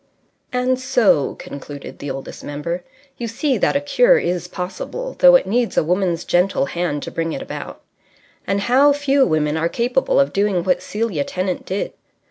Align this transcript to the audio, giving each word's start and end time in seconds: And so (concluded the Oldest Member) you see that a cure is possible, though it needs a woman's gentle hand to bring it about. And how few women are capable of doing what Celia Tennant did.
And 0.51 0.79
so 0.79 1.35
(concluded 1.35 1.99
the 1.99 2.09
Oldest 2.09 2.43
Member) 2.43 2.83
you 3.19 3.27
see 3.27 3.59
that 3.59 3.75
a 3.75 3.79
cure 3.79 4.17
is 4.17 4.47
possible, 4.47 5.15
though 5.19 5.35
it 5.35 5.45
needs 5.45 5.77
a 5.77 5.83
woman's 5.83 6.23
gentle 6.25 6.65
hand 6.65 7.03
to 7.03 7.11
bring 7.11 7.33
it 7.33 7.41
about. 7.43 7.81
And 8.47 8.61
how 8.61 8.93
few 8.93 9.27
women 9.27 9.57
are 9.57 9.69
capable 9.69 10.19
of 10.19 10.33
doing 10.33 10.63
what 10.63 10.81
Celia 10.81 11.23
Tennant 11.23 11.67
did. 11.67 11.93